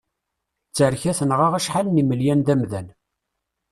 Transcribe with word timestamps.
Tterka 0.67 1.11
tenɣa 1.19 1.47
acḥal 1.57 1.87
n 1.89 2.01
imelyan 2.01 2.39
d 2.45 2.47
amdan. 2.53 2.87